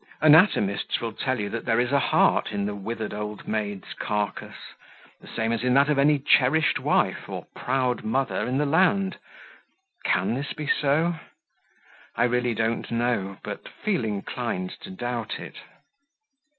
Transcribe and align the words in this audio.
Anatomists 0.19 0.99
will 0.99 1.13
tell 1.13 1.39
you 1.39 1.47
that 1.49 1.65
there 1.65 1.79
is 1.79 1.91
a 1.91 1.99
heart 1.99 2.51
in 2.51 2.65
the 2.65 2.73
withered 2.73 3.13
old 3.13 3.47
maid's 3.47 3.93
carcass 3.93 4.55
the 5.21 5.27
same 5.27 5.51
as 5.51 5.61
in 5.63 5.75
that 5.75 5.89
of 5.89 5.99
any 5.99 6.17
cherished 6.17 6.79
wife 6.79 7.29
or 7.29 7.45
proud 7.55 8.03
mother 8.03 8.47
in 8.47 8.57
the 8.57 8.65
land. 8.65 9.17
Can 10.03 10.33
this 10.33 10.53
be 10.53 10.65
so? 10.65 11.19
I 12.15 12.23
really 12.23 12.55
don't 12.55 12.89
know; 12.89 13.37
but 13.43 13.69
feel 13.69 14.03
inclined 14.03 14.71
to 14.81 14.89
doubt 14.89 15.39
it. 15.39 15.57